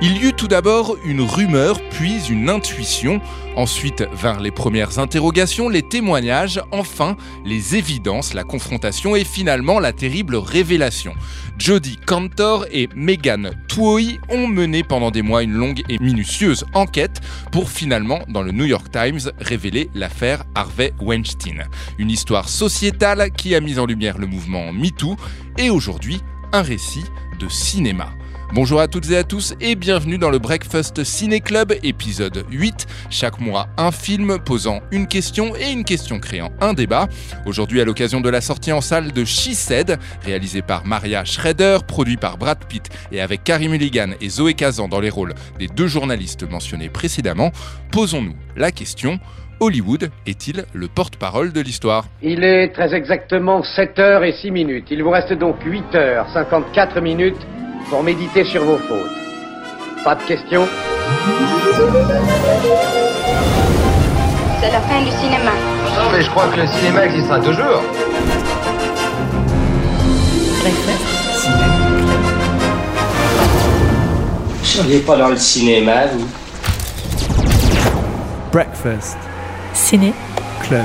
[0.00, 3.20] Il y eut tout d'abord une rumeur, puis une intuition,
[3.56, 9.92] ensuite vinrent les premières interrogations, les témoignages, enfin les évidences, la confrontation et finalement la
[9.92, 11.14] terrible révélation.
[11.58, 17.20] Jodie Cantor et Megan Tuohy ont mené pendant des mois une longue et minutieuse enquête
[17.50, 21.64] pour finalement, dans le New York Times, révéler l'affaire Harvey Weinstein.
[21.98, 25.16] Une histoire sociétale qui a mis en lumière le mouvement MeToo
[25.56, 26.20] et aujourd'hui
[26.52, 27.04] un récit
[27.40, 28.10] de cinéma.
[28.54, 32.86] Bonjour à toutes et à tous et bienvenue dans le Breakfast Ciné Club épisode 8.
[33.10, 37.08] Chaque mois un film posant une question et une question créant un débat.
[37.44, 41.80] Aujourd'hui à l'occasion de la sortie en salle de She Said, réalisé par Maria Schrader,
[41.86, 45.66] produit par Brad Pitt et avec Carrie Mulligan et Zoé Kazan dans les rôles des
[45.66, 47.52] deux journalistes mentionnés précédemment,
[47.92, 49.20] posons-nous la question
[49.60, 52.06] Hollywood est-il le porte-parole de l'histoire?
[52.22, 54.86] Il est très exactement 7h et 6 minutes.
[54.90, 57.46] Il vous reste donc 8h 54 minutes
[57.88, 59.10] pour méditer sur vos fautes.
[60.04, 60.66] Pas de questions
[64.60, 65.52] C'est la fin du cinéma.
[65.96, 67.82] Non, mais je crois que le cinéma existera toujours.
[74.58, 76.28] Vous seriez pas dans le cinéma, vous?
[78.52, 79.16] Breakfast
[79.72, 80.12] Ciné.
[80.62, 80.84] Club.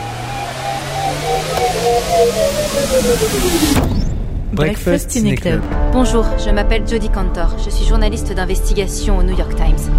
[4.53, 5.61] Breakfast Ciné Club.
[5.93, 7.55] Bonjour, je m'appelle Jodie Cantor.
[7.65, 9.91] Je suis journaliste d'investigation au New York Times.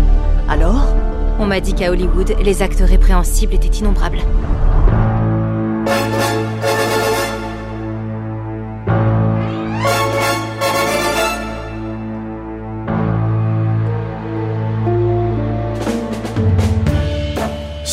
[0.49, 0.95] Alors?
[1.41, 4.21] On m'a dit qu'à Hollywood, les actes répréhensibles étaient innombrables.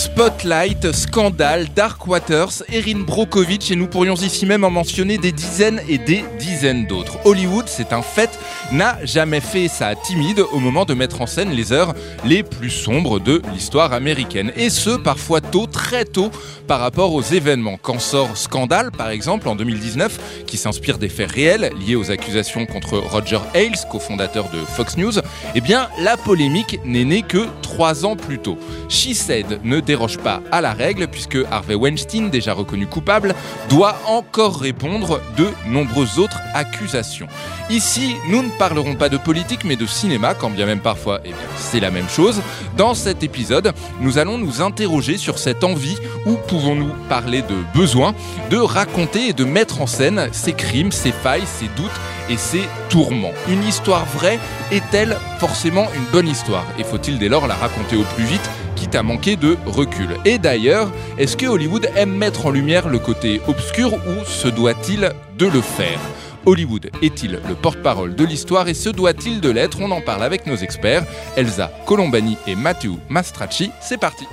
[0.01, 5.79] Spotlight, Scandale, Dark Waters, Erin Brockovich et nous pourrions ici même en mentionner des dizaines
[5.87, 7.19] et des dizaines d'autres.
[7.23, 8.39] Hollywood, c'est un fait,
[8.71, 11.93] n'a jamais fait ça timide au moment de mettre en scène les heures
[12.25, 14.51] les plus sombres de l'histoire américaine.
[14.55, 16.31] Et ce, parfois tôt, très tôt,
[16.67, 17.77] par rapport aux événements.
[17.79, 22.65] Quand sort Scandale, par exemple, en 2019, qui s'inspire des faits réels liés aux accusations
[22.65, 25.19] contre Roger Ailes, cofondateur de Fox News,
[25.53, 28.57] eh bien, la polémique n'est née que trois ans plus tôt.
[28.89, 33.35] She Said ne déroge pas à la règle puisque Harvey Weinstein, déjà reconnu coupable,
[33.69, 37.27] doit encore répondre de nombreuses autres accusations.
[37.69, 41.31] Ici, nous ne parlerons pas de politique mais de cinéma, quand bien même parfois, eh
[41.57, 42.41] c'est la même chose.
[42.77, 48.15] Dans cet épisode, nous allons nous interroger sur cette envie, ou pouvons-nous parler de besoin,
[48.49, 52.63] de raconter et de mettre en scène ces crimes, ces failles, ces doutes et ses
[52.87, 53.33] tourments.
[53.49, 54.39] Une histoire vraie
[54.71, 56.65] est-elle forcément une bonne histoire?
[56.79, 58.49] Et faut-il dès lors la raconter au plus vite
[58.81, 60.17] quitte à manquer de recul.
[60.25, 65.11] Et d'ailleurs, est-ce que Hollywood aime mettre en lumière le côté obscur ou se doit-il
[65.37, 65.99] de le faire?
[66.47, 69.77] Hollywood est-il le porte-parole de l'histoire et se doit-il de l'être?
[69.81, 71.03] On en parle avec nos experts,
[71.37, 73.69] Elsa Colombani et Matteo Mastracci.
[73.81, 74.25] C'est parti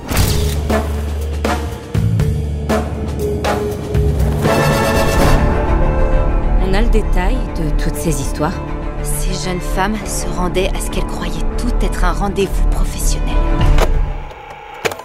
[6.62, 8.58] On a le détail de toutes ces histoires?
[9.02, 13.27] Ces jeunes femmes se rendaient à ce qu'elles croyaient tout être un rendez-vous professionnel.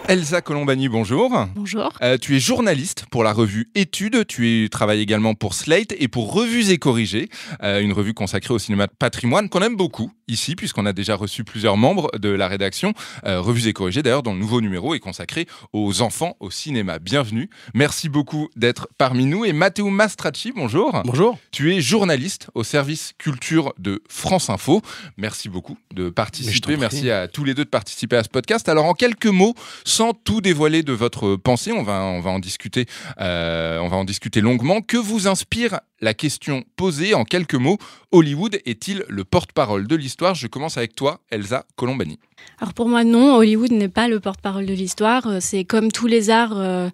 [0.10, 1.48] Elsa Colombani, bonjour.
[1.56, 1.94] Bonjour.
[2.02, 6.34] Euh, tu es journaliste pour la revue Études, tu travailles également pour Slate et pour
[6.34, 7.30] Revues et Corrigées,
[7.64, 11.16] euh, une revue consacrée au cinéma de patrimoine qu'on aime beaucoup ici puisqu'on a déjà
[11.16, 12.94] reçu plusieurs membres de la rédaction.
[13.26, 17.00] Euh, Revues et Corrigées d'ailleurs dont le nouveau numéro est consacré aux enfants au cinéma.
[17.00, 21.02] Bienvenue, merci beaucoup d'être parmi nous et Matteo Mastracci, bonjour.
[21.06, 21.38] Bonjour.
[21.52, 24.82] Tu es journaliste au service culture de France Info.
[25.16, 26.76] Merci beaucoup de participer.
[26.76, 28.68] Merci à tous les deux de participer à ce podcast.
[28.68, 29.56] Alors en quelques mots,
[29.94, 34.82] sans tout dévoiler de votre pensée, euh, on va en discuter longuement.
[34.82, 37.78] Que vous inspire la question posée en quelques mots?
[38.12, 40.34] Hollywood est-il le porte-parole de l'histoire?
[40.34, 42.18] Je commence avec toi, Elsa Colombani.
[42.60, 45.28] Alors pour moi, non, Hollywood n'est pas le porte-parole de l'histoire.
[45.28, 46.90] Euh, C'est comme tous les arts, euh,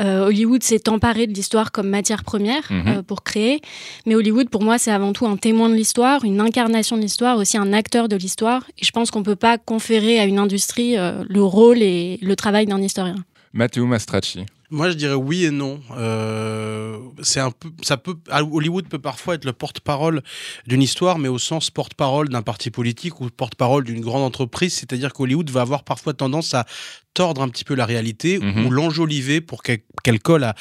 [0.00, 2.88] euh, Hollywood s'est emparé de l'histoire comme matière première Mhm.
[2.88, 3.60] euh, pour créer.
[4.04, 7.38] Mais Hollywood, pour moi, c'est avant tout un témoin de l'histoire, une incarnation de l'histoire,
[7.38, 8.64] aussi un acteur de l'histoire.
[8.78, 12.36] Et je pense qu'on ne peut pas conférer à une industrie le rôle et le
[12.36, 13.16] travail d'un historien.
[13.52, 14.44] Matteo Mastracci.
[14.70, 15.80] Moi, je dirais oui et non.
[15.96, 16.98] Euh,
[18.52, 20.22] Hollywood peut parfois être le porte-parole
[20.66, 24.74] d'une histoire, mais au sens porte-parole d'un parti politique ou porte-parole d'une grande entreprise.
[24.74, 26.66] C'est-à-dire qu'Hollywood va avoir parfois tendance à
[27.16, 28.66] tordre un petit peu la réalité Mhm.
[28.66, 30.54] ou l'enjoliver pour qu'elle colle à,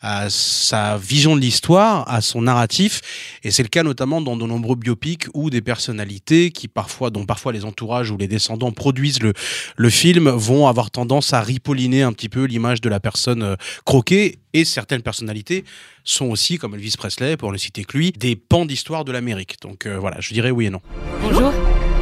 [0.00, 3.00] à sa vision de l'histoire, à son narratif.
[3.44, 7.26] Et c'est le cas notamment dans de nombreux biopics où des personnalités qui parfois, dont
[7.26, 9.32] parfois les entourages ou les descendants produisent le,
[9.76, 13.56] le film, vont avoir tendance à ripolliner un petit peu l'image de la personne euh,
[13.84, 14.38] croquée.
[14.54, 15.64] Et certaines personnalités
[16.04, 19.56] sont aussi, comme Elvis Presley, pour ne citer que lui, des pans d'histoire de l'Amérique.
[19.60, 20.80] Donc euh, voilà, je dirais oui et non.
[21.22, 21.52] Bonjour.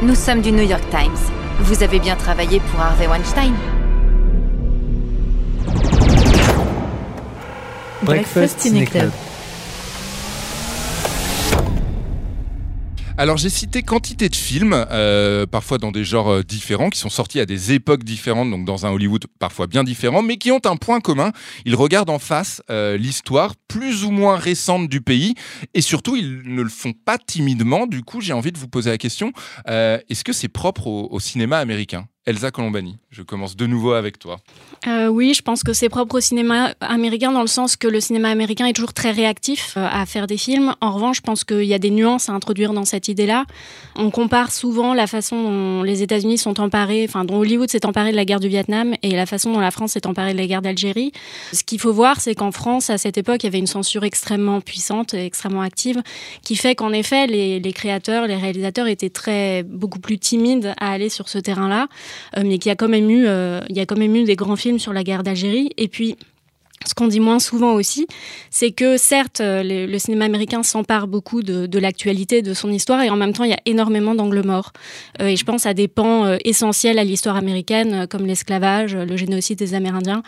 [0.01, 1.19] Nous sommes du New York Times.
[1.59, 3.53] Vous avez bien travaillé pour Harvey Weinstein
[8.07, 9.11] Breakfast Ciné Club.
[13.17, 17.09] Alors j'ai cité quantité de films, euh, parfois dans des genres euh, différents, qui sont
[17.09, 20.61] sortis à des époques différentes, donc dans un Hollywood parfois bien différent, mais qui ont
[20.63, 21.33] un point commun.
[21.65, 25.35] Ils regardent en face euh, l'histoire plus ou moins récente du pays,
[25.73, 27.87] et surtout ils ne le font pas timidement.
[27.87, 29.33] Du coup, j'ai envie de vous poser la question
[29.65, 32.07] est-ce que c'est propre au, au cinéma américain?
[32.27, 34.41] Elsa Colombani, je commence de nouveau avec toi.
[34.85, 38.01] Euh, oui, je pense que c'est propre au cinéma américain dans le sens que le
[38.01, 40.75] cinéma américain est toujours très réactif euh, à faire des films.
[40.81, 43.45] En revanche, je pense qu'il y a des nuances à introduire dans cette idée-là.
[43.95, 48.11] On compare souvent la façon dont les États-Unis sont emparés, enfin dont Hollywood s'est emparé
[48.11, 50.47] de la guerre du Vietnam et la façon dont la France s'est emparée de la
[50.47, 51.13] guerre d'Algérie.
[51.53, 54.03] Ce qu'il faut voir, c'est qu'en France, à cette époque, il y avait une censure
[54.03, 56.03] extrêmement puissante, et extrêmement active,
[56.43, 60.91] qui fait qu'en effet, les, les créateurs, les réalisateurs étaient très beaucoup plus timides à
[60.91, 61.87] aller sur ce terrain-là.
[62.37, 64.23] Euh, mais qu'il y a quand même eu, euh, il y a quand même eu
[64.23, 65.69] des grands films sur la guerre d'Algérie.
[65.77, 66.15] Et puis,
[66.85, 68.07] ce qu'on dit moins souvent aussi,
[68.49, 73.09] c'est que certes, euh, le, cinéma américain s'empare beaucoup de, l'actualité, de son histoire, et
[73.09, 74.71] en même temps, il y a énormément d'angles morts.
[75.19, 79.73] et je pense à des pans essentiels à l'histoire américaine, comme l'esclavage, le génocide des
[79.73, 80.23] Amérindiens.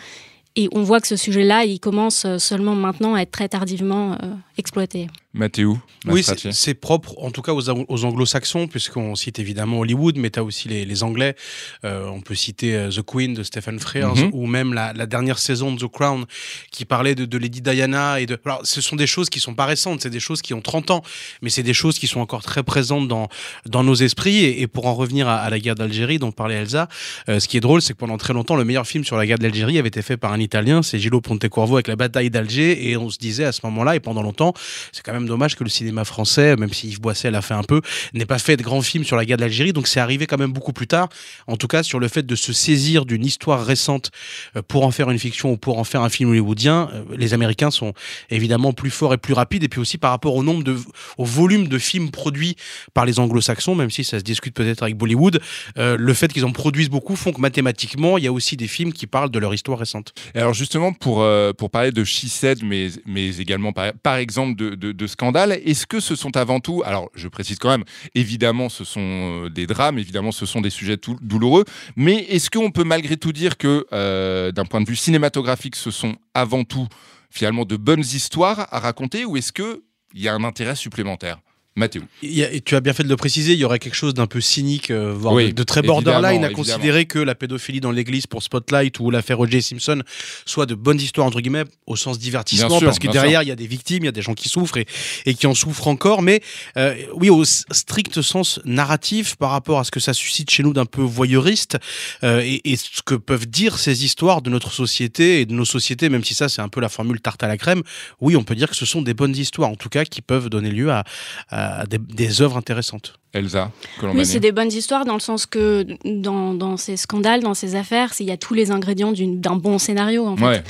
[0.56, 4.18] Et on voit que ce sujet-là, il commence seulement maintenant à être très tardivement
[4.58, 5.06] exploité.
[5.32, 10.30] Mathéo Oui, c'est propre, en tout cas aux, aux anglo-saxons, puisqu'on cite évidemment Hollywood, mais
[10.30, 11.36] tu as aussi les, Anglais.
[11.84, 14.30] Euh, on peut citer euh, The Queen de Stephen Frears, mhm.
[14.32, 16.26] ou même la, dernière saison de The Crown,
[16.72, 18.20] qui parlait de, Lady Diana.
[18.20, 18.36] Et de...
[18.44, 20.90] Alors, ce sont des choses qui sont pas récentes, c'est des choses qui ont 30
[20.90, 21.02] ans,
[21.42, 23.28] mais c'est des choses qui sont encore très présentes dans,
[23.66, 24.44] dans nos esprits.
[24.44, 26.88] Et, pour en revenir à, la guerre d'Algérie, dont parlait Elsa,
[27.28, 29.26] euh, ce qui est drôle, c'est que pendant très longtemps, le meilleur film sur la
[29.26, 32.90] guerre d'Algérie avait été fait par un Italien, c'est Gillo Pontecorvo avec la bataille d'Alger,
[32.90, 34.54] et on se disait à ce moment-là, et pendant longtemps,
[34.92, 37.62] c'est quand même dommage que le cinéma français, même si Yves Boisset l'a fait un
[37.62, 37.80] peu,
[38.14, 39.72] n'ait pas fait de grands films sur la guerre d'Algérie.
[39.72, 41.08] Donc c'est arrivé quand même beaucoup plus tard,
[41.46, 44.10] en tout cas sur le fait de se saisir d'une histoire récente
[44.56, 46.90] euh, pour en faire une fiction ou pour en faire un film hollywoodien.
[46.92, 47.92] Euh, les Américains sont
[48.30, 50.76] évidemment plus forts et plus rapides, et puis aussi par rapport au nombre de,
[51.18, 52.56] au volume de films produits
[52.94, 55.40] par les Anglo-Saxons, même si ça se discute peut-être avec Bollywood,
[55.78, 58.68] euh, le fait qu'ils en produisent beaucoup font que mathématiquement, il y a aussi des
[58.68, 60.12] films qui parlent de leur histoire récente.
[60.34, 61.26] Alors justement, pour,
[61.58, 65.52] pour parler de She Said, mais, mais également par, par exemple de, de, de scandale.
[65.64, 67.84] Est-ce que ce sont avant tout, alors je précise quand même,
[68.14, 69.00] évidemment ce sont
[69.44, 71.64] euh, des drames, évidemment ce sont des sujets douloureux,
[71.96, 75.90] mais est-ce qu'on peut malgré tout dire que euh, d'un point de vue cinématographique, ce
[75.90, 76.86] sont avant tout
[77.30, 79.80] finalement de bonnes histoires à raconter ou est-ce qu'il
[80.14, 81.38] y a un intérêt supplémentaire?
[81.76, 82.02] Mathéo.
[82.20, 84.90] tu as bien fait de le préciser, il y aurait quelque chose d'un peu cynique,
[84.90, 89.10] euh, voire de, très borderline à considérer que la pédophilie dans l'église pour Spotlight ou
[89.12, 89.62] l'affaire O.J.
[89.62, 90.02] Simpson
[90.46, 93.56] soit de bonnes histoires, entre guillemets, au sens divertissement, parce que derrière, il y a
[93.56, 94.86] des victimes, il y a des gens qui souffrent et,
[95.26, 96.22] et qui en souffrent encore.
[96.22, 96.42] Mais
[96.76, 100.72] euh, oui, au strict sens narratif, par rapport à ce que ça suscite chez nous
[100.72, 101.78] d'un peu voyeuriste,
[102.24, 105.64] euh, et, et, ce que peuvent dire ces histoires de notre société et de nos
[105.64, 107.82] sociétés, même si ça, c'est un peu la formule tarte à la crème,
[108.20, 110.50] oui, on peut dire que ce sont des bonnes histoires, en tout cas, qui peuvent
[110.50, 111.04] donner lieu à,
[111.48, 113.20] à des, des œuvres intéressantes.
[113.32, 113.70] Elsa
[114.02, 117.76] Oui, c'est des bonnes histoires dans le sens que dans, dans ces scandales, dans ces
[117.76, 120.26] affaires, il y a tous les ingrédients d'un bon scénario.
[120.26, 120.64] En ouais,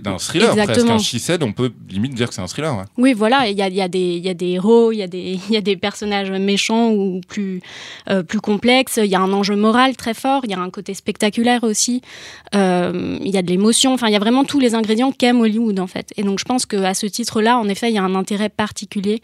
[0.00, 0.88] d'un thriller presque.
[0.88, 2.84] Un she on peut limite dire que c'est un thriller.
[2.96, 5.38] Oui, voilà, il y a, y, a y a, des héros, il y, a des,
[5.50, 7.60] y a des personnages méchants ou plus,
[8.08, 10.70] euh, plus complexes, il y a un enjeu moral très fort, il y a un
[10.70, 12.00] côté spectaculaire aussi,
[12.54, 15.42] euh, il y a de l'émotion, enfin, il y a vraiment tous les ingrédients qu'aime
[15.42, 16.14] Hollywood en fait.
[16.16, 19.20] Et donc je pense qu'à ce titre-là, en effet, il y a un intérêt particulier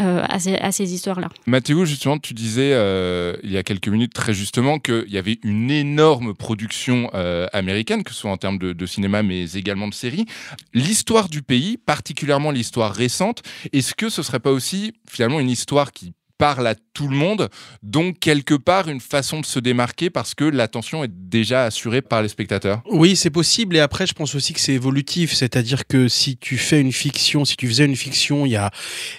[0.00, 1.28] euh, à ces, histoires-là.
[1.46, 5.38] Mathéo, justement, tu disais euh, il y a quelques minutes très justement qu'il y avait
[5.42, 9.88] une énorme production euh, américaine, que ce soit en termes de, de cinéma, mais également
[9.88, 10.26] de séries.
[10.72, 15.92] L'histoire du pays, particulièrement l'histoire récente, est-ce que ce serait pas aussi finalement une histoire
[15.92, 17.48] qui parle à tout le monde,
[17.82, 22.22] donc quelque part une façon de se démarquer parce que l'attention est déjà assurée par
[22.22, 22.82] les spectateurs.
[22.90, 26.56] Oui, c'est possible et après je pense aussi que c'est évolutif, c'est-à-dire que si tu
[26.56, 28.70] fais une fiction, si tu faisais une fiction il y a,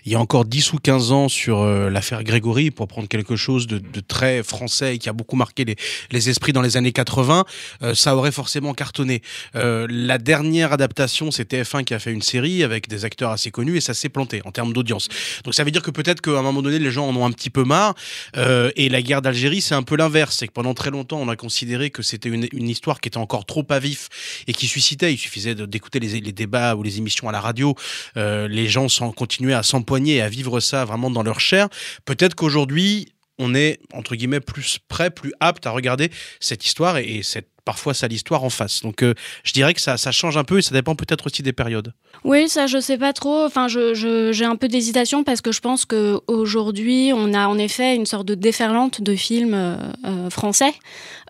[0.06, 3.36] il y a encore 10 ou 15 ans sur euh, l'affaire Grégory, pour prendre quelque
[3.36, 5.76] chose de, très français et qui a beaucoup marqué les,
[6.12, 7.46] les esprits dans les années 80,
[7.82, 9.22] euh, ça aurait forcément cartonné.
[9.56, 13.52] Euh, la dernière adaptation, c'est TF1 qui a fait une série avec des acteurs assez
[13.52, 15.08] connus et ça s'est planté en termes d'audience.
[15.44, 17.32] Donc ça veut dire que peut-être qu'à un moment donné, les gens en ont un
[17.32, 17.96] petit peu marre.
[18.38, 20.38] Euh, et la guerre d'Algérie, c'est un peu l'inverse.
[20.38, 23.46] C'est que pendant très longtemps, on a considéré que c'était une, histoire qui était encore
[23.46, 24.10] trop à vif
[24.48, 25.14] et qui suscitait.
[25.14, 27.76] Il suffisait d'écouter les, débats ou les émissions à la radio.
[28.18, 31.70] Euh, les gens continuaient à s'empoigner et à vivre ça vraiment dans leur chair.
[32.06, 33.08] Peut-être qu'aujourd'hui,
[33.38, 36.10] on est entre guillemets plus prêt, plus apte à regarder
[36.40, 38.82] cette histoire et, cette parfois ça l'histoire en face.
[38.84, 41.42] Donc euh, je dirais que ça, ça change un peu et ça dépend peut-être aussi
[41.44, 41.94] des périodes.
[42.24, 43.44] Oui, ça je sais pas trop.
[43.44, 47.48] Enfin, je, je- j'ai un peu d'hésitation parce que je pense que aujourd'hui on a
[47.48, 50.74] en effet une sorte de déferlante de films euh, euh, français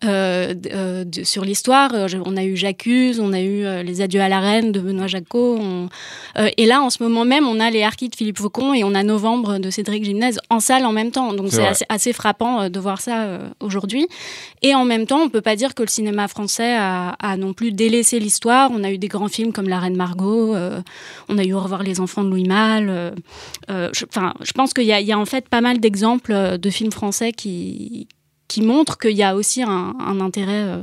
[0.04, 1.92] euh, euh, de- sur l'histoire.
[2.26, 5.58] On a eu J'accuse, on a eu Les Adieux à la Reine de Benoît Jacquot.
[5.60, 5.90] on-
[6.38, 8.84] euh, et là, en ce moment même, on a Les Harkis de Philippe Faucon et
[8.84, 11.34] on a Novembre de Cédric Gimnez en salle en même temps.
[11.34, 14.08] Donc C'est assez, assez frappant de voir ça euh, aujourd'hui.
[14.62, 17.72] Et en même temps, on peut pas dire que le cinéma français a, non plus
[17.72, 18.72] délaissé l'histoire.
[18.74, 20.82] On a eu des grands films comme La Reine Margot, euh,
[21.30, 22.90] on a eu Au revoir les enfants de Louis Malle.
[22.90, 23.12] euh,
[23.70, 28.08] euh, je, pense qu'il y, a- en fait pas mal d'exemples de films français qui,
[28.48, 30.80] qui montrent qu'il y a aussi un, intérêt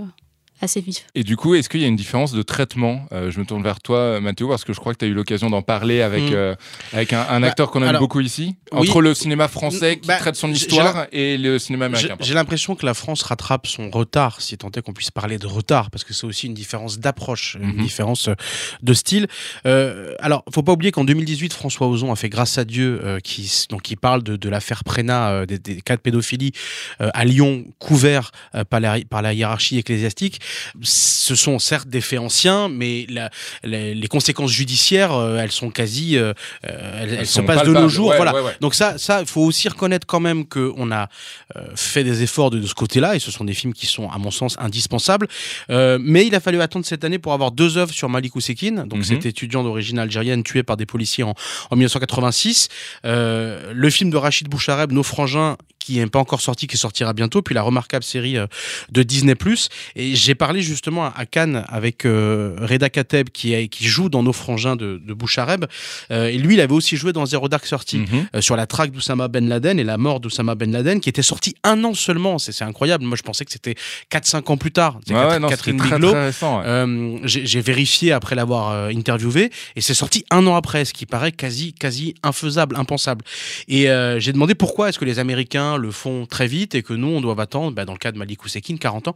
[0.63, 1.05] assez vif.
[1.15, 3.63] Et du coup, est-ce qu'il y a une différence de traitement Euh, Je me tourne
[3.63, 6.23] vers toi, Mathéo, parce que je crois que tu as eu l'occasion d'en parler avec,
[6.25, 6.35] Mm.
[6.35, 6.55] euh,
[6.93, 8.79] avec un, un Bah, acteur qu'on aime alors, beaucoup ici, oui.
[8.89, 12.17] entre le cinéma français qui Bah, traite son histoire et le cinéma américain.
[12.21, 15.47] j'ai l'impression que la France rattrape son retard, si tant est qu'on puisse parler de
[15.47, 17.71] retard, parce que c'est aussi une différence d'approche, Mhm.
[17.71, 18.35] une différence euh,
[18.83, 19.27] de style.
[19.67, 23.19] Euh, alors, faut pas oublier qu'en 2018, François Ozon a fait Grâce à Dieu, euh,
[23.21, 26.53] qui, donc, qui parle de, de l'affaire Prénat, euh, des, des cas de pédophilie
[27.01, 30.41] euh, à Lyon, couvert euh, par, la, par la hiérarchie ecclésiastique.
[30.83, 33.31] Ce sont certes des faits anciens, mais la-
[33.65, 36.33] les, les conséquences judiciaires, euh, elles sont quasi, euh,
[36.67, 38.09] euh, elles, se passent de nos jours.
[38.11, 38.35] Ouais, voilà.
[38.35, 38.57] ouais, ouais.
[38.61, 41.09] Donc ça, ça, il faut aussi reconnaître quand même qu'on a
[41.77, 44.19] fait des efforts de, de ce côté-là, et ce sont des films qui sont, à
[44.19, 45.29] mon sens, indispensables.
[45.69, 48.99] Mais il a fallu attendre cette année pour avoir deux œuvres sur Malik Oussekine, donc
[49.01, 49.05] Mhm.
[49.05, 51.35] cet étudiant d'origine algérienne tué par des policiers en,
[51.71, 52.69] en 1986.
[53.05, 57.13] Euh, le film de Rachid Bouchareb, Nos frangins, qui n'est pas encore sorti, qui sortira
[57.13, 58.47] bientôt, puis la remarquable série euh,
[58.91, 59.35] de Disney+.
[59.97, 64.77] Et j'ai parlé justement à, Cannes avec euh, Reda Kateb, qui, joue dans Nos frangins
[64.77, 65.65] de, de Bouchareb.
[66.11, 68.27] Euh, et lui, il avait aussi joué dans Zero Dark Thirty Mhm.
[68.37, 71.23] euh, sur la traque d'Oussama Ben Laden et la mort d'Oussama Ben Laden, qui était
[71.23, 72.39] sorti un an seulement.
[72.39, 73.05] C'est incroyable.
[73.05, 73.75] Moi, je pensais que c'était
[74.11, 74.99] 4-5 ans plus tard.
[75.07, 76.13] C'est Catherine- ouais, Catherine Bigelow.
[76.13, 77.29] ouais.
[77.29, 81.73] J'ai vérifié après l'avoir interviewé et c'est sorti un an après, ce qui paraît quasi,
[81.73, 83.25] quasi infaisable, impensable.
[83.69, 83.87] Et
[84.19, 87.21] j'ai demandé pourquoi est-ce que les Américains le font très vite et que nous on
[87.21, 89.15] doit attendre, bah, dans le cas de Malik Oussekine, 40 ans.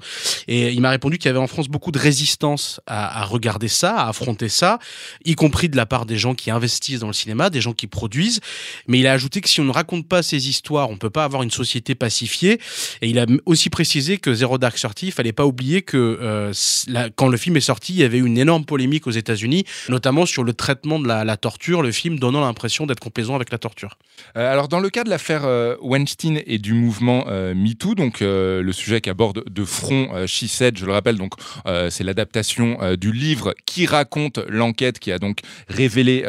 [0.48, 3.96] Et il m'a répondu qu'il y avait en France beaucoup de résistance à, regarder ça,
[3.96, 4.78] à affronter ça,
[5.24, 7.86] y compris de la part des gens qui investissent dans le cinéma, des gens qui
[7.86, 8.40] produisent.
[8.86, 11.24] Mais il a ajouté que si on ne raconte pas ces histoires, on peut pas
[11.24, 12.60] avoir une société pacifiée.
[13.02, 16.52] Et il a aussi précisé que Zero Dark Thirty, il fallait pas oublier que euh,
[17.16, 20.26] quand le film est sorti, il y avait eu une énorme polémique aux États-Unis, notamment
[20.26, 23.58] sur le traitement de la, la torture, le film donnant l'impression d'être complaisant avec la
[23.58, 23.98] torture.
[24.36, 28.22] Euh, alors, dans le cas de l'affaire euh, Weinstein et du mouvement euh, MeToo, donc
[28.22, 31.34] euh, le sujet qui aborde de front euh, She Said, je le rappelle, donc
[31.90, 36.22] c'est l'adaptation du livre qui raconte l'enquête qui a donc révélé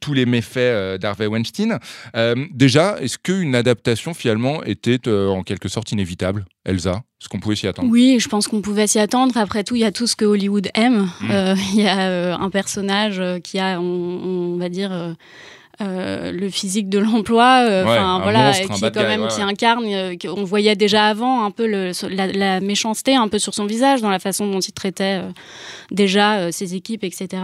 [0.00, 1.78] tous les méfaits d'Harvey Weinstein.
[2.52, 7.66] Déjà, est-ce qu'une adaptation finalement était en quelque sorte inévitable, Elsa Est-ce qu'on pouvait s'y
[7.66, 7.90] attendre?
[7.90, 9.36] Oui, je pense qu'on pouvait s'y attendre.
[9.36, 11.08] Après tout, il y a tout ce que Hollywood aime.
[11.20, 11.30] Mm.
[11.30, 14.92] Euh, Il y a euh, un personnage qui a, on, on va dire.
[14.92, 15.12] euh,
[15.80, 19.28] euh, le physique de l'emploi, euh, Ouais, voilà, monstre, qui bad quand guy, même ouais,
[19.28, 19.42] qui ouais.
[19.42, 23.54] incarne, euh, qu'on voyait déjà avant un peu le, la, la méchanceté un peu sur
[23.54, 25.30] son visage, dans la façon dont il traitait euh,
[25.90, 27.42] déjà ses équipes, etc.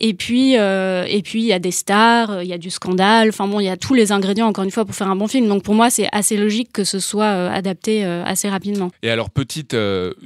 [0.00, 3.46] Et puis et puis il y a des stars, il y a du scandale, enfin
[3.46, 5.48] bon, il y a tous les ingrédients encore une fois pour faire un bon film.
[5.48, 8.90] Donc pour moi, c'est assez logique que ce soit adapté assez rapidement.
[9.02, 9.76] Et alors, petite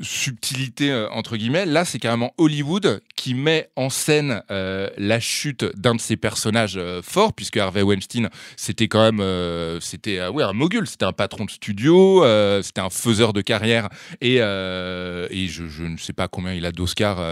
[0.02, 6.00] subtilité, entre guillemets, là, c'est carrément Hollywood qui met en scène la chute d'un de
[6.00, 10.86] ses personnages forts, puisque Harvey Weinstein, c'était quand même euh, c'était, euh, ouais, un mogul,
[10.86, 13.88] c'était un patron de studio, euh, c'était un faiseur de carrière,
[14.20, 16.72] et, je, ne sais pas combien il a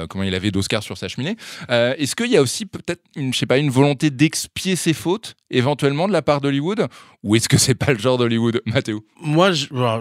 [0.09, 1.37] combien il avait d'Oscars sur sa cheminée.
[1.69, 5.35] Est-ce qu'il y a aussi peut-être, une, je sais pas, une volonté d'expier ses fautes,
[5.51, 6.87] éventuellement, de la part d'Hollywood?
[7.23, 9.05] Ou est-ce que c'est pas le genre d'Hollywood, Mathéo?
[9.21, 9.53] Moi,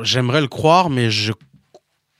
[0.03, 1.31] j'aimerais le croire, mais je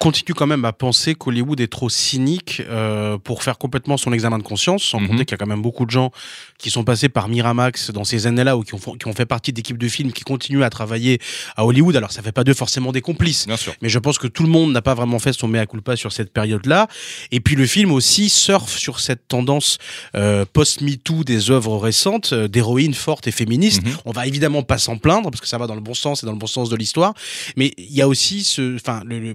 [0.04, 4.38] continue quand même à penser qu'Hollywood est trop cynique euh, pour faire complètement son examen
[4.38, 5.08] de conscience, sans Mhm.
[5.08, 6.12] compter qu'il y a quand même beaucoup de gens
[6.58, 9.54] qui sont passés par Miramax dans ces années-là ou qui ont, qui ont fait partie
[9.54, 11.20] d'équipes de films qui continuent à travailler
[11.56, 11.96] à Hollywood.
[11.96, 13.74] Alors ça fait pas d'eux forcément des complices, Bien sûr.
[13.82, 16.12] mais je pense que tout le monde n'a pas vraiment fait son mea culpa sur
[16.12, 16.90] cette période-là.
[17.32, 19.78] Et puis le film aussi surfe sur cette tendance
[20.16, 23.86] euh, post-MeToo des œuvres récentes, euh, d'héroïnes fortes et féministes.
[23.86, 23.94] Mhm.
[24.04, 26.26] On va évidemment pas s'en plaindre parce que ça va dans le bon sens et
[26.26, 27.14] dans le bon sens de l'histoire.
[27.56, 29.34] Mais il y a aussi ce, enfin, le, le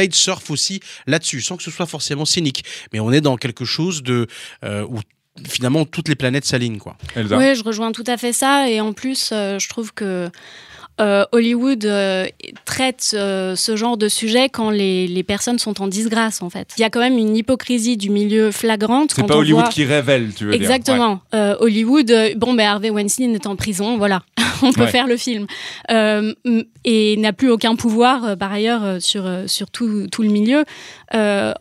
[0.00, 2.64] Said surfe aussi là-dessus, sans que ce soit forcément cynique.
[2.92, 4.26] Mais on est dans quelque chose de
[4.64, 4.98] euh, où
[5.46, 6.96] finalement toutes les planètes s'alignent, quoi.
[7.14, 8.68] Elsa Oui, je rejoins tout à fait ça.
[8.70, 10.30] Et en plus, euh, je trouve que
[11.00, 12.26] euh, Hollywood euh,
[12.66, 16.68] traite euh, ce genre de sujet quand les, les, personnes sont en disgrâce, en fait.
[16.76, 19.12] Il y a quand même une hypocrisie du milieu flagrante.
[19.16, 21.20] C'est pas Hollywood qui révèle, tu veux Exactement.
[21.32, 21.40] dire.
[21.40, 21.54] Exactement.
[21.54, 21.56] Ouais.
[21.60, 24.22] Hollywood, bon, ben Harvey Weinstein est en prison, voilà.
[24.62, 24.88] On peut ouais.
[24.88, 25.46] faire le film.
[26.84, 30.64] et n'a plus aucun pouvoir, par ailleurs, sur, sur tout, tout, le milieu.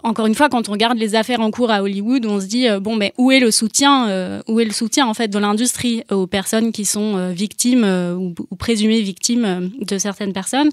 [0.03, 2.67] encore une fois, quand on regarde les affaires en cours à Hollywood, on se dit,
[2.81, 6.27] bon, mais où est le soutien, où est le soutien, en fait, de l'industrie aux
[6.27, 10.69] personnes qui sont victimes ou, ou présumées victimes de certaines personnes.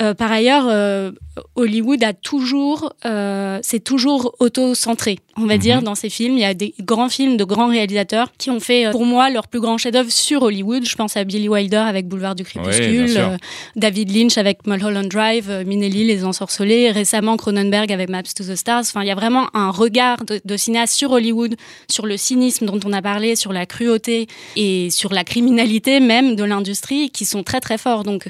[0.00, 1.12] Euh, par ailleurs, euh,
[1.54, 5.60] Hollywood a toujours, euh, c'est toujours auto-centré, on va mm -hmm.
[5.60, 6.36] dire, dans ses films.
[6.38, 9.46] Il y a des grands films de grands réalisateurs qui ont fait, pour moi, leur
[9.48, 10.84] plus grand chef-d'œuvre sur Hollywood.
[10.86, 13.36] Je pense à Billy Wilder avec Boulevard du Crépuscule, euh,
[13.76, 18.56] David Lynch avec Mulholland Drive, euh, Minelli, Les Ensorcelés, récemment Cronenberg avec Maps to the
[18.56, 18.84] Stars.
[18.90, 21.56] Enfin, il y a vraiment un regard de, de cinéaste sur Hollywood,
[21.90, 26.36] sur le cynisme dont on a parlé, sur la cruauté et sur la criminalité même
[26.36, 28.02] de l'industrie, qui sont très très forts.
[28.04, 28.28] Donc,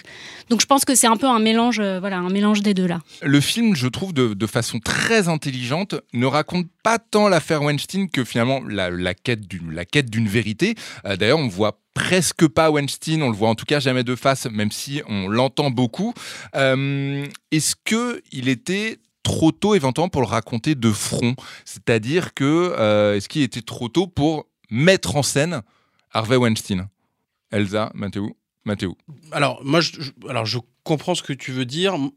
[0.49, 2.87] donc je pense que c'est un peu un mélange, euh, voilà, un mélange des deux
[2.87, 3.00] là.
[3.23, 8.25] Le film, je trouve, de, façon très intelligente, ne raconte pas tant l'affaire Weinstein que
[8.25, 10.75] finalement la, quête d'une vérité.
[11.05, 14.15] Euh, D'ailleurs, on voit presque pas Weinstein, on le voit en tout cas jamais de
[14.17, 16.15] face, même si on l'entend beaucoup.
[16.57, 21.35] Euh, Est-ce que il était trop tôt éventuellement pour le raconter de front?
[21.65, 25.63] C'est-à-dire que euh, est-ce qu'il était trop tôt pour mettre en scène
[26.13, 26.89] Harvey Weinstein?
[27.51, 28.97] Elsa, Mathéo Mathéo.
[29.33, 29.81] Alors, moi,
[30.29, 31.99] alors je comprends ce que tu veux dire.
[31.99, 32.11] De...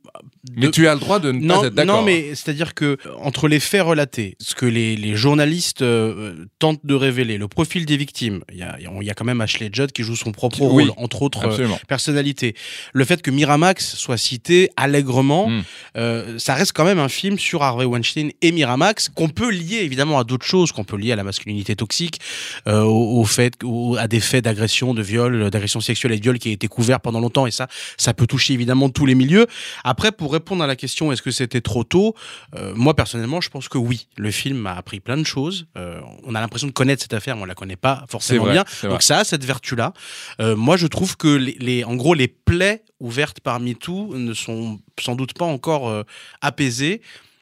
[0.56, 1.98] Mais tu as le droit de ne non, pas être d'accord.
[1.98, 6.86] Non, mais c'est-à-dire que entre les faits relatés, ce que les, les journalistes euh, tentent
[6.86, 9.92] de révéler, le profil des victimes, il y a, y a, quand même Ashley Judd
[9.92, 12.56] qui joue son propre oui, rôle, entre autres euh, personnalités.
[12.94, 15.64] Le fait que Miramax soit cité allègrement, mm.
[15.98, 19.78] euh, ça reste quand même un film sur Harvey Weinstein et Miramax qu'on peut lier
[19.78, 22.20] évidemment à d'autres choses, qu'on peut lier à la masculinité toxique,
[22.68, 26.24] euh, au, au, fait, au, à des faits d'agression, de viol, d'agression sexuelle et de
[26.24, 27.68] viol qui a été couvert pendant longtemps, et ça,
[27.98, 28.63] ça peut toucher évidemment
[28.94, 29.48] tous les milieux.
[29.84, 32.16] Après, pour répondre à la question, est-ce que c'était trop tôt
[32.56, 34.08] euh, Moi, personnellement, je pense que oui.
[34.18, 35.68] Le film m'a appris plein de choses.
[35.78, 38.54] Euh, on a l'impression de connaître cette affaire, mais on la connaît pas forcément vrai,
[38.54, 38.66] bien.
[38.84, 39.94] Donc ça a cette vertu-là.
[40.40, 44.34] Euh, moi, je trouve que les, les, en gros, les plaies ouvertes par MeToo ne
[44.34, 46.04] sont sans doute pas encore
[46.42, 47.02] apaisées.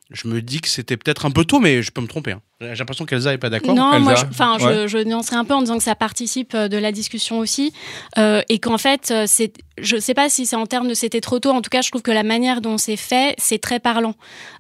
[0.10, 2.32] Je me dis que c'était peut-être un peu tôt, mais je peux me tromper.
[2.32, 2.42] Hein.
[2.62, 3.75] J'ai l'impression qu'Elsa n'est pas d'accord.
[3.75, 4.15] Non, Elsa moi,
[4.60, 4.88] je, ouais.
[4.88, 7.74] je, je nuancerai un peu en disant que ça participe de la discussion aussi.
[8.18, 11.22] Euh, et qu'en fait, c'est, je ne sais pas si c'est en termes de c'était
[11.22, 11.50] trop tôt.
[11.51, 14.14] En tout cas, je trouve que la manière dont c'est fait, c'est très parlant.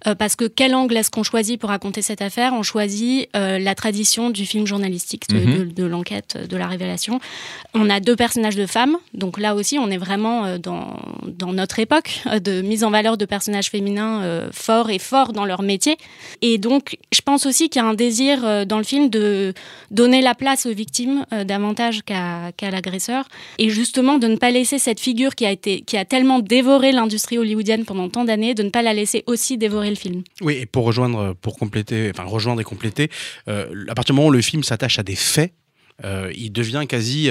[0.07, 2.53] Euh, parce que quel angle est-ce qu'on choisit pour raconter cette affaire?
[2.53, 5.57] On choisit euh, la tradition du film journalistique, de, Mhm.
[5.57, 7.19] de, de l'enquête, de la révélation.
[7.73, 8.97] On a deux personnages de femmes.
[9.13, 12.89] Donc là aussi, on est vraiment euh, dans, dans notre époque euh, de mise en
[12.89, 15.97] valeur de personnages féminins euh, forts et forts dans leur métier.
[16.41, 19.53] Et donc, je pense aussi qu'il y a un désir euh, dans le film de
[19.89, 23.27] donner la place aux victimes euh, davantage qu'à qu l'agresseur
[23.57, 26.91] et justement de ne pas laisser cette figure qui a, été, qui a tellement dévoré
[26.91, 30.23] l'industrie hollywoodienne pendant tant d'années, de ne pas la laisser aussi dévorer le film.
[30.41, 33.09] Oui, et pour rejoindre, pour compléter, enfin rejoindre et compléter,
[33.47, 35.53] euh, à partir du moment où le film s'attache à des faits,
[36.33, 37.29] il devient quasi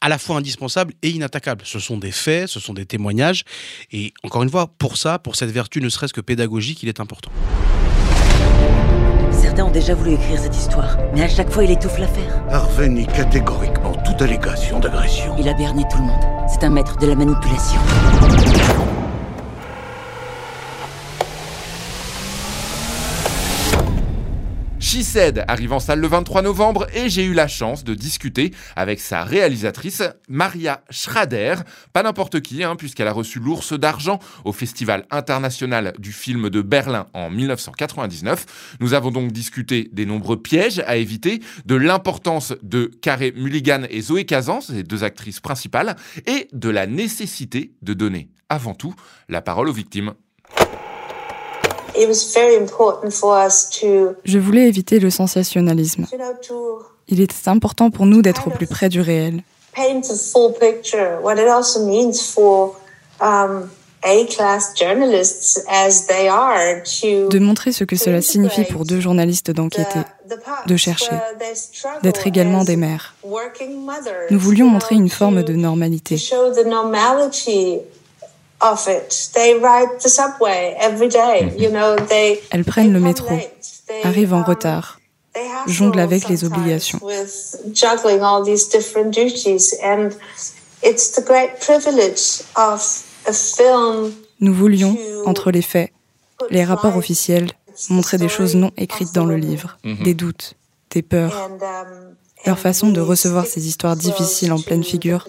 [0.00, 1.62] à la fois indispensable et inattaquable.
[1.64, 3.44] Ce sont des faits, ce sont des témoignages,
[3.92, 7.00] et encore une fois, pour ça, pour cette vertu ne serait-ce que pédagogique, il est
[7.00, 7.30] important.
[9.62, 12.42] Ont déjà voulu écrire cette histoire, mais à chaque fois il étouffe l'affaire.
[12.50, 15.36] Harvey nie catégoriquement toute allégation d'agression.
[15.38, 16.24] Il a berné tout le monde.
[16.48, 17.78] C'est un maître de la manipulation.
[24.90, 28.50] She Said arrive en salle le 23 novembre et j'ai eu la chance de discuter
[28.74, 31.54] avec sa réalisatrice Maria Schrader.
[31.92, 36.60] Pas n'importe qui, hein, puisqu'elle a reçu l'ours d'argent au Festival international du film de
[36.60, 38.78] Berlin en 1999.
[38.80, 44.00] Nous avons donc discuté des nombreux pièges à éviter, de l'importance de Carey Mulligan et
[44.00, 45.94] Zoé Kazan, ces deux actrices principales,
[46.26, 48.96] et de la nécessité de donner avant tout
[49.28, 50.14] la parole aux victimes.
[54.24, 56.06] Je voulais éviter le sensationnalisme.
[57.08, 59.42] Il était important pour nous d'être au plus près du réel.
[67.30, 70.00] De montrer ce que cela signifie pour deux journalistes d'enquêter,
[70.66, 71.12] de chercher,
[72.02, 73.14] d'être également des mères.
[74.30, 76.16] Nous voulions montrer une forme de normalité.
[82.50, 83.28] Elles prennent le métro,
[84.04, 85.00] arrivent en retard,
[85.66, 87.00] jonglent avec les obligations.
[94.40, 94.96] Nous voulions,
[95.26, 95.90] entre les faits,
[96.50, 97.50] les rapports officiels,
[97.90, 100.02] montrer des choses non écrites dans le livre, Mhm.
[100.02, 100.54] des doutes,
[100.90, 101.48] des peurs.
[102.46, 105.26] leur façon de recevoir ces histoires difficiles en pleine figure,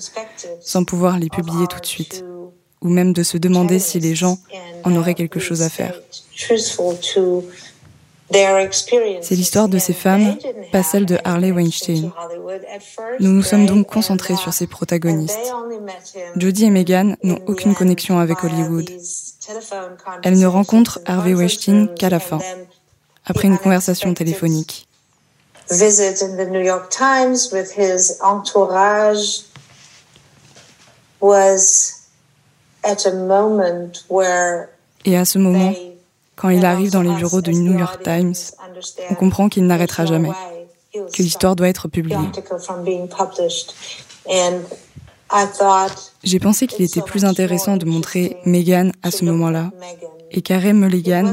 [0.62, 2.24] sans pouvoir les publier tout de suite,
[2.82, 4.38] ou même de se demander si les gens
[4.84, 5.94] en auraient quelque chose à faire.
[9.22, 10.38] C'est l'histoire de ces femmes,
[10.72, 12.12] pas celle de Harley Weinstein.
[13.20, 15.54] Nous nous sommes donc concentrés sur ces protagonistes.
[16.38, 18.90] Jodie et Megan n'ont aucune connexion avec Hollywood.
[20.24, 22.40] Elles ne rencontrent Harvey Weinstein qu'à la fin,
[23.26, 24.88] après une conversation téléphonique.
[35.06, 35.74] Et à ce moment,
[36.36, 38.34] quand il arrive dans les bureaux du New York Times,
[39.10, 40.32] on comprend qu'il n'arrêtera jamais,
[40.94, 42.18] que l'histoire doit être publiée.
[46.24, 49.72] J'ai pensé qu'il était plus intéressant de montrer Meghan à ce moment-là
[50.32, 51.32] et Karen Mulligan,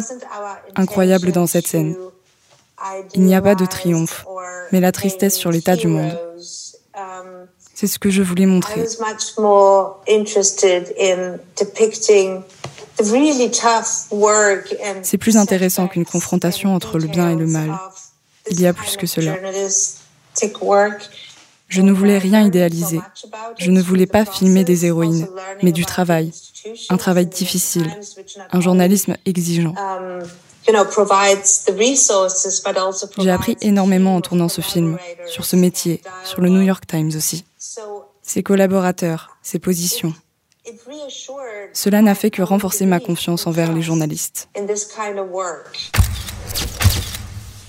[0.77, 1.97] incroyable dans cette scène.
[3.15, 4.27] Il n'y a pas de triomphe,
[4.73, 6.17] mais la tristesse sur l'état du monde.
[7.81, 8.85] C'est ce que je voulais montrer.
[15.03, 17.79] C'est plus intéressant qu'une confrontation entre le bien et le mal.
[18.51, 19.37] Il y a plus que cela.
[21.69, 23.01] Je ne voulais rien idéaliser.
[23.59, 25.29] Je ne voulais pas filmer des héroïnes,
[25.63, 26.33] mais du travail.
[26.89, 27.89] Un travail difficile.
[28.51, 29.77] Un journalisme exigeant.
[33.19, 37.13] J'ai appris énormément en tournant ce film, sur ce métier, sur le New York Times
[37.15, 37.45] aussi.
[38.23, 40.15] Ses collaborateurs, ses positions.
[41.73, 44.49] Cela n'a fait que renforcer ma confiance envers les journalistes.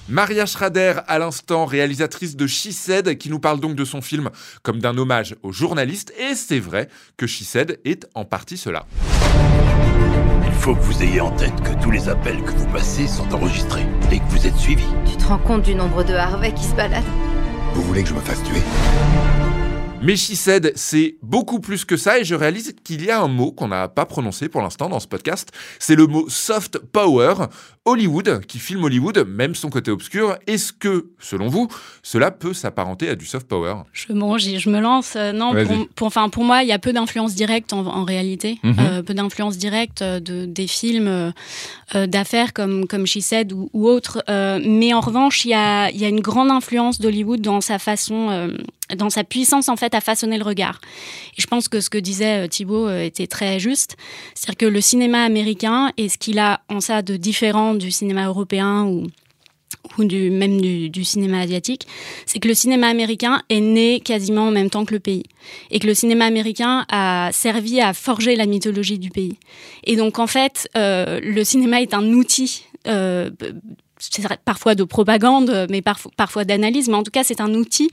[0.08, 4.32] Maria Schrader, à l'instant, réalisatrice de She Said, qui nous parle donc de son film
[4.64, 6.12] comme d'un hommage aux journalistes.
[6.20, 8.88] Et c'est vrai que She Said est en partie cela.
[10.46, 13.32] Il faut que vous ayez en tête que tous les appels que vous passez sont
[13.34, 14.86] enregistrés et que vous êtes suivi.
[15.10, 17.04] Tu te rends compte du nombre de Harvey qui se baladent
[17.76, 18.62] Vous voulez que je me fasse tuer?
[20.02, 23.28] Mais She Said, c'est beaucoup plus que ça et je réalise qu'il y a un
[23.28, 25.52] mot qu'on n'a pas prononcé pour l'instant dans ce podcast.
[25.78, 27.34] C'est le mot soft power.
[27.86, 31.68] Hollywood, qui filme Hollywood, même son côté obscur, est-ce que, selon vous,
[32.04, 33.76] cela peut s'apparenter à du soft power?
[33.94, 35.16] Je, bon, je me lance.
[35.16, 35.54] Euh, non,
[35.96, 38.60] pour, enfin, pour moi, il y a peu d'influence directe en, réalité.
[38.64, 38.76] Mhm.
[38.80, 41.34] Euh, peu d'influence directe de, des films
[41.96, 44.24] euh, d'affaires comme, comme She Said ou, ou autres.
[44.28, 48.50] mais en revanche, il y a, y a, une grande influence d'Hollywood dans sa façon
[48.96, 50.80] dans sa puissance en fait à façonner le regard.
[51.38, 53.96] Et je pense que ce que disait euh, Thibault euh, était très juste,
[54.34, 58.28] c'est-à-dire que le cinéma américain et ce qu'il a en ça de différent du cinéma
[58.28, 59.08] européen ou
[59.98, 61.88] du, même du, cinéma asiatique,
[62.26, 65.24] c'est que le cinéma américain est né quasiment en même temps que le pays.
[65.72, 69.38] Et que le cinéma américain a servi à forger la mythologie du pays.
[69.84, 72.66] Et donc en fait, euh, le cinéma est un outil
[74.46, 77.90] parfois de propagande, mais parfois d'analyse, mais en tout cas c'est un outil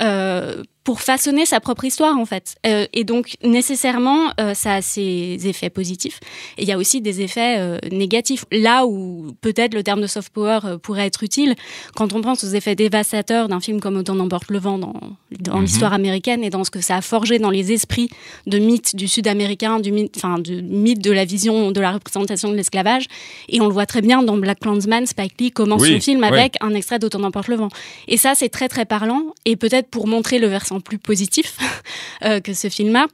[0.00, 2.56] euh, pour façonner sa propre histoire en fait.
[2.66, 6.18] Euh, et donc nécessairement, euh, ça a ses effets positifs.
[6.58, 8.44] Et il y a aussi des effets négatifs.
[8.50, 11.54] Là où peut-être le terme de soft power pourrait être utile,
[11.94, 14.94] quand on pense aux effets dévastateurs d'un film comme Autant n'emporte le vent dans,
[15.38, 15.62] dans mhm.
[15.62, 18.08] l'histoire américaine et dans ce que ça a forgé dans les esprits
[18.48, 22.50] de mythes du Sud-américain, du mythe, enfin du mythe de la vision de la représentation
[22.50, 23.06] de l'esclavage.
[23.48, 26.56] Et on le voit très bien dans Black Clansman, Spike Lee commence son film avec
[26.60, 27.68] un extrait d'Autant n'emporte le vent.
[28.08, 29.34] Et ça, c'est très très parlant.
[29.44, 31.58] Et peut-être pour montrer le versant plus positif
[32.24, 33.06] euh, que ce film-là.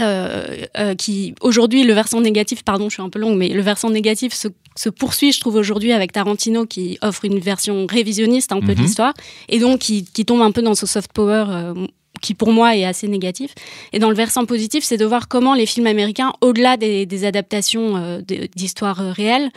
[0.00, 3.60] Euh, euh, qui aujourd'hui le versant négatif, pardon, je suis un peu longue, mais le
[3.60, 8.60] versant négatif se, poursuit, je trouve aujourd'hui avec Tarantino qui offre une version révisionniste un
[8.60, 8.84] peu de mhm.
[8.84, 9.12] l'histoire
[9.50, 11.74] et donc qui, qui, tombe un peu dans ce soft power
[12.20, 13.54] qui pour moi est assez négatif.
[13.92, 17.96] Et dans le versant positif, c'est de voir comment les films américains, au-delà des, adaptations
[17.96, 18.20] euh,
[18.56, 19.50] d'histoires euh, réelles,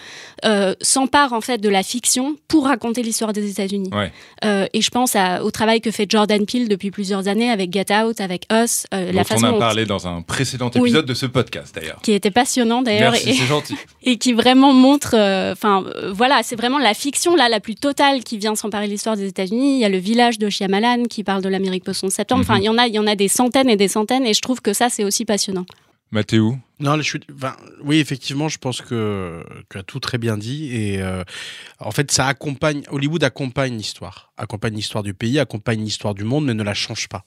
[0.45, 3.89] euh, s'emparent en fait de la fiction pour raconter l'histoire des États-Unis.
[4.43, 8.21] et je pense au travail que fait Jordan Peele depuis plusieurs années avec Get Out,
[8.21, 8.85] avec Us.
[8.91, 11.99] la façon on a parlé dans un précédent épisode de ce podcast d'ailleurs.
[12.01, 13.15] Qui était passionnant d'ailleurs.
[13.15, 13.75] C'est gentil.
[14.03, 15.15] Et qui vraiment montre,
[15.51, 19.17] enfin voilà, c'est vraiment la fiction là la plus totale qui vient s'emparer de l'histoire
[19.17, 19.75] des États-Unis.
[19.75, 22.44] Il y a le village de Shyamalan qui parle de l'Amérique post-11 septembre.
[22.47, 24.35] Enfin, il y en a, il y en a des centaines et des centaines, et
[24.35, 25.65] je trouve que ça, c'est aussi passionnant.
[26.11, 27.19] Mathéo non, je suis,
[27.85, 30.75] oui, effectivement, je pense que tu as tout très bien dit.
[30.75, 31.23] Et euh,
[31.79, 36.45] en fait, ça accompagne, Hollywood accompagne l'histoire, accompagne l'histoire du pays, accompagne l'histoire du monde,
[36.45, 37.23] mais ne la change pas.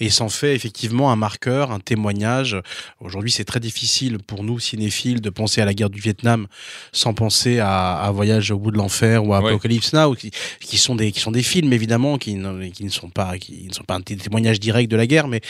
[0.00, 2.56] Et s'en fait effectivement un marqueur, un témoignage.
[2.98, 6.48] Aujourd'hui, c'est très difficile pour nous, cinéphiles, de penser à la guerre du Vietnam
[6.90, 11.12] sans penser à, Voyage au bout de l'enfer ou à Apocalypse Now, qui, sont des,
[11.12, 13.94] qui sont des films évidemment, qui ne, qui ne sont pas, qui ne sont pas
[13.94, 15.40] un témoignage direct de la guerre, mais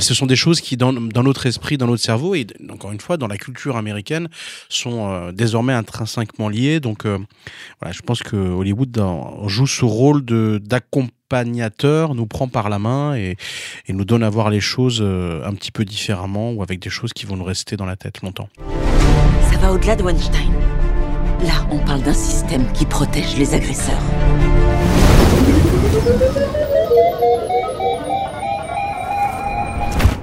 [0.00, 3.00] ce sont des choses qui, dans, dans notre esprit, dans notre cerveau, et donc une
[3.00, 4.28] fois, dans la culture américaine,
[4.68, 6.80] sont désormais intrinsèquement liés.
[6.80, 9.00] Donc voilà, je pense que Hollywood
[9.46, 13.36] joue ce rôle d'accompagnateur, nous prend par la main et,
[13.86, 17.12] et, nous donne à voir les choses un petit peu différemment ou avec des choses
[17.12, 18.48] qui vont nous rester dans la tête longtemps.
[19.50, 20.52] Ça va au-delà de Weinstein.
[21.44, 24.02] Là, on parle d'un système qui protège les agresseurs.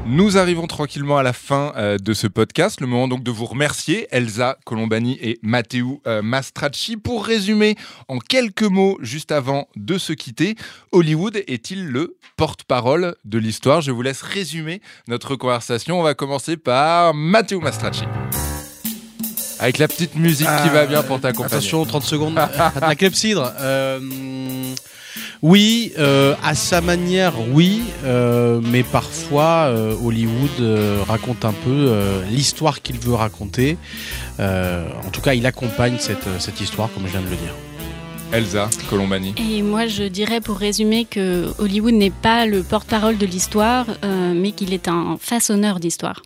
[0.08, 2.80] Nous arrivons tranquillement à la fin euh, de ce podcast.
[2.80, 6.96] Le moment donc de vous remercier, Elsa Colombani et Matteo euh, Mastracci.
[6.96, 7.76] Pour résumer
[8.08, 10.56] en quelques mots, juste avant de se quitter,
[10.92, 13.82] Hollywood est-il le porte-parole de l'histoire?
[13.82, 16.00] Je vous laisse résumer notre conversation.
[16.00, 18.04] On va commencer par Matteo Mastracci.
[19.58, 21.56] Avec la petite musique qui va bien pour t'accompagner.
[21.56, 22.36] Attention, 30 secondes.
[22.82, 23.52] la clepsydre.
[23.60, 24.00] Euh,
[25.46, 30.50] oui, euh, à sa manière, oui, euh, mais parfois euh, Hollywood
[31.08, 31.94] raconte un peu
[32.32, 33.78] l'histoire qu'il veut raconter.
[34.40, 37.54] en tout cas, il accompagne cette, cette histoire, comme je viens de le dire.
[38.32, 39.36] Elsa Colombani.
[39.38, 44.52] Et moi, je dirais pour résumer que Hollywood n'est pas le porte-parole de l'histoire, mais
[44.52, 46.24] qu'il est un façonneur d'histoire.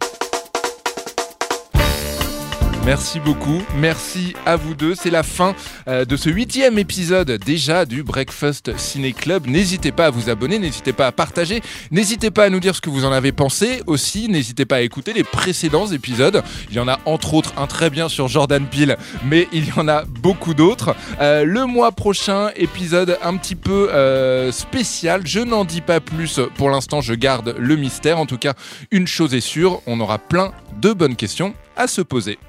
[2.89, 3.62] Merci beaucoup.
[3.75, 4.95] Merci à vous deux.
[4.95, 5.54] C'est la fin
[5.88, 9.45] euh, de ce huitième épisode déjà du Breakfast Ciné Club.
[9.45, 12.82] N'hésitez pas à vous abonner, n'hésitez pas à partager, n'hésitez pas à nous dire ce
[12.82, 14.28] que vous en avez pensé aussi.
[14.28, 16.41] N'hésitez pas à écouter les précédents épisodes.
[16.71, 19.73] Il y en a entre autres un très bien sur Jordan Peele, mais il y
[19.73, 20.95] en a beaucoup d'autres.
[21.21, 25.21] Euh, le mois prochain, épisode un petit peu euh, spécial.
[25.25, 28.17] Je n'en dis pas plus pour l'instant, je garde le mystère.
[28.17, 28.56] En tout cas,
[28.89, 32.39] une chose est sûre, on aura plein de bonnes questions à se poser.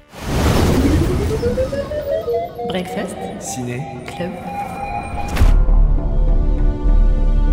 [2.71, 3.17] Breakfast.
[3.41, 3.81] Ciné.
[4.05, 4.31] Club.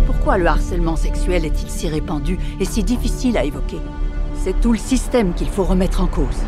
[0.05, 3.79] Pourquoi le harcèlement sexuel est-il si répandu et si difficile à évoquer?
[4.33, 6.41] C'est tout le système qu'il faut remettre en cause.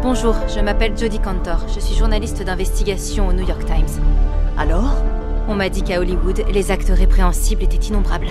[0.00, 1.66] Bonjour, je m'appelle Jodie Cantor.
[1.74, 4.02] Je suis journaliste d'investigation au New York Times.
[4.56, 4.94] Alors?
[5.46, 8.28] On m'a dit qu'à Hollywood, les actes répréhensibles étaient innombrables.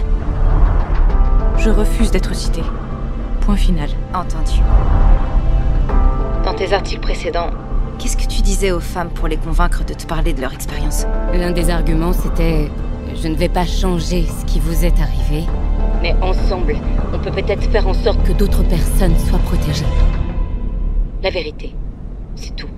[1.59, 2.63] Je refuse d'être citée.
[3.41, 3.89] Point final.
[4.15, 4.59] Entendu.
[6.43, 7.51] Dans tes articles précédents,
[7.99, 11.05] Qu'est-ce que tu disais aux femmes pour les convaincre de te parler de leur expérience
[11.33, 12.69] L'un des arguments, c'était
[13.15, 15.45] Je ne vais pas changer ce qui vous est arrivé.
[16.03, 16.75] Mais ensemble,
[17.12, 19.86] on peut peut-être faire en sorte que d'autres personnes soient protégées.
[21.23, 21.73] La vérité,
[22.36, 22.69] c'est tout.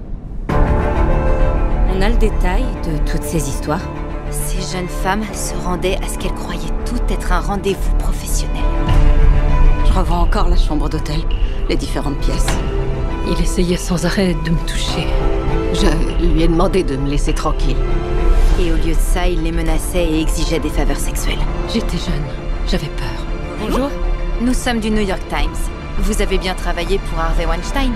[0.50, 3.82] On a le détail de toutes ces histoires
[4.32, 8.64] Ces jeunes femmes se rendaient à ce qu'elles croyaient tout être un rendez-vous professionnel.
[9.86, 11.20] Je revois encore la chambre d'hôtel,
[11.68, 12.48] les différentes pièces.
[13.32, 15.08] Il essayait sans arrêt de me toucher.
[15.74, 17.78] Je lui ai demandé de me laisser tranquille.
[18.60, 21.38] Et au lieu de ça, il les menaçait et exigeait des faveurs sexuelles.
[21.72, 22.26] J'étais jeune,
[22.68, 23.26] j'avais peur.
[23.60, 23.90] Bonjour,
[24.42, 25.56] nous sommes du New York Times.
[26.00, 27.92] Vous avez bien travaillé pour Harvey Weinstein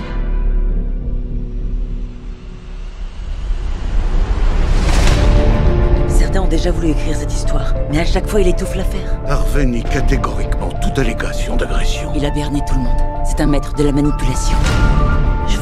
[6.08, 9.20] Certains ont déjà voulu écrire cette histoire, mais à chaque fois il étouffe l'affaire.
[9.28, 12.12] Harvey nie catégoriquement toute allégation d'agression.
[12.16, 13.02] Il a berné tout le monde.
[13.26, 14.58] C'est un maître de la manipulation.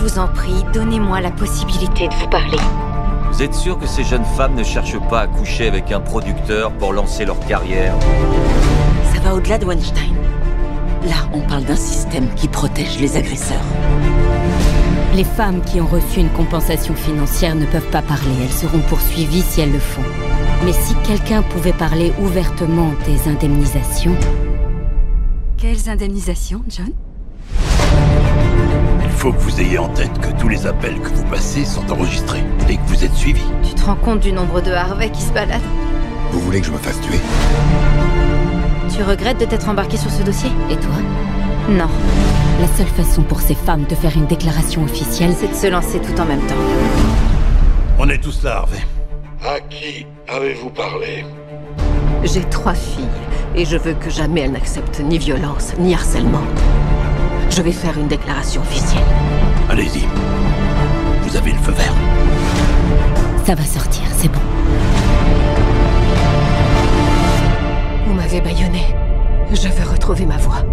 [0.01, 2.57] Je vous en prie, donnez-moi la possibilité de vous parler.
[3.31, 6.71] Vous êtes sûr que ces jeunes femmes ne cherchent pas à coucher avec un producteur
[6.71, 7.93] pour lancer leur carrière
[9.13, 10.15] Ça va au-delà de Weinstein.
[11.05, 13.61] Là, on parle d'un système qui protège les agresseurs.
[15.13, 18.33] Les femmes qui ont reçu une compensation financière ne peuvent pas parler.
[18.41, 20.01] Elles seront poursuivies si elles le font.
[20.65, 24.15] Mais si quelqu'un pouvait parler ouvertement des indemnisations...
[25.57, 26.91] Quelles indemnisations, John?
[29.21, 32.43] Faut que vous ayez en tête que tous les appels que vous passez sont enregistrés
[32.67, 33.43] et que vous êtes suivi.
[33.61, 35.61] Tu te rends compte du nombre de Harvey qui se baladent
[36.31, 37.19] Vous voulez que je me fasse tuer?
[38.91, 40.49] Tu regrettes de t'être embarqué sur ce dossier?
[40.71, 40.95] Et toi?
[41.69, 41.87] Non.
[42.61, 45.99] La seule façon pour ces femmes de faire une déclaration officielle, c'est de se lancer
[45.99, 46.55] tout en même temps.
[47.99, 48.79] On est tous là, Harvey.
[49.45, 51.25] À qui avez-vous parlé?
[52.23, 53.05] J'ai trois filles
[53.55, 56.41] et je veux que jamais elles n'acceptent ni violence ni harcèlement.
[57.51, 59.03] Je vais faire une déclaration officielle.
[59.69, 60.05] Allez-y.
[61.23, 61.93] Vous avez le feu vert.
[63.45, 64.39] Ça va sortir, c'est bon.
[68.07, 68.85] Vous m'avez baïonné.
[69.51, 70.63] Je veux retrouver ma voix.